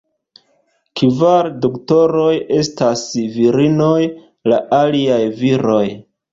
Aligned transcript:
Kvar 1.01 1.49
Doktoroj 1.65 2.33
estas 2.57 3.05
virinoj, 3.37 4.01
la 4.51 4.63
aliaj 4.83 5.23
viroj. 5.47 5.81